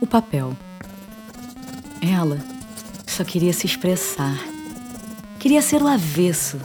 [0.00, 0.56] O papel.
[2.00, 2.38] Ela
[3.04, 4.38] só queria se expressar.
[5.40, 6.56] Queria ser o avesso.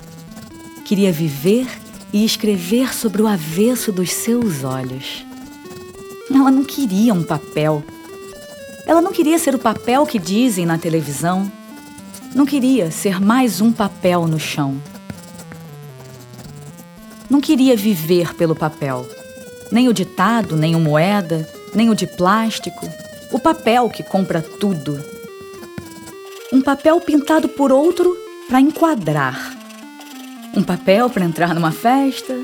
[0.86, 1.68] Queria viver
[2.12, 5.26] e escrever sobre o avesso dos seus olhos.
[6.32, 7.84] Ela não queria um papel.
[8.86, 11.52] Ela não queria ser o papel que dizem na televisão.
[12.36, 14.80] Não queria ser mais um papel no chão.
[17.28, 19.08] Não queria viver pelo papel.
[19.72, 22.88] Nem o ditado, nem o moeda, nem o de plástico,
[23.34, 25.04] o papel que compra tudo.
[26.54, 28.16] Um papel pintado por outro
[28.48, 29.58] para enquadrar.
[30.56, 32.38] Um papel para entrar numa festa,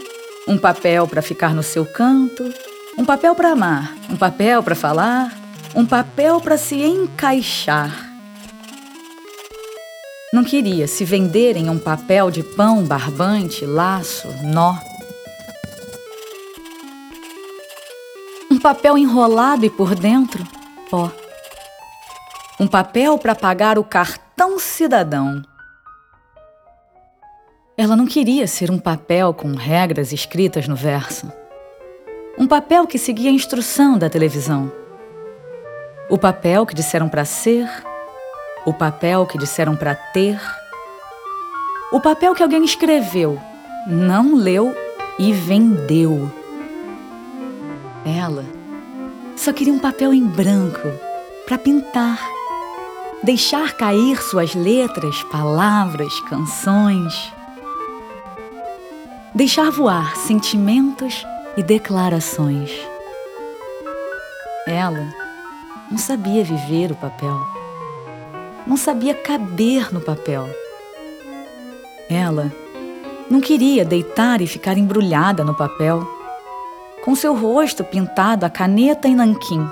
[0.47, 2.51] um papel para ficar no seu canto,
[2.97, 5.31] um papel para amar, um papel para falar,
[5.75, 8.09] um papel para se encaixar.
[10.33, 14.75] Não queria se vender em um papel de pão, barbante, laço, nó.
[18.49, 20.43] Um papel enrolado e por dentro
[20.89, 21.11] pó.
[22.59, 25.41] Um papel para pagar o cartão cidadão.
[27.77, 31.31] Ela não queria ser um papel com regras escritas no verso.
[32.37, 34.71] Um papel que seguia a instrução da televisão.
[36.09, 37.69] O papel que disseram para ser,
[38.65, 40.41] o papel que disseram para ter,
[41.91, 43.39] o papel que alguém escreveu,
[43.87, 44.75] não leu
[45.17, 46.29] e vendeu.
[48.05, 48.58] Ela
[49.39, 50.89] só queria um papel em branco
[51.45, 52.19] para pintar,
[53.23, 57.31] deixar cair suas letras, palavras, canções,
[59.33, 62.69] deixar voar sentimentos e declarações.
[64.67, 65.07] Ela
[65.89, 67.39] não sabia viver o papel,
[68.67, 70.45] não sabia caber no papel.
[72.09, 72.51] Ela
[73.31, 76.18] não queria deitar e ficar embrulhada no papel
[77.03, 79.65] com seu rosto pintado a caneta e nanquim,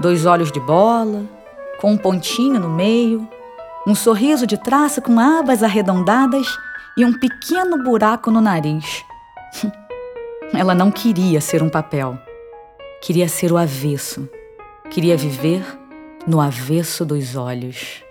[0.00, 1.24] dois olhos de bola,
[1.80, 3.28] com um pontinho no meio,
[3.86, 6.46] um sorriso de traça com abas arredondadas
[6.96, 9.04] e um pequeno buraco no nariz.
[10.54, 12.18] Ela não queria ser um papel.
[13.02, 14.28] Queria ser o avesso.
[14.90, 15.62] Queria viver
[16.26, 18.03] no avesso dos olhos.